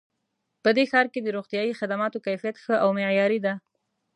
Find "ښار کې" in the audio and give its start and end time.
0.91-1.19